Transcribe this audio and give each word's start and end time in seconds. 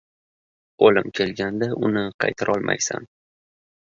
•O‘lim 0.87 1.11
kelganda 1.19 1.69
uni 1.89 2.03
qaytarolmaysan. 2.25 3.11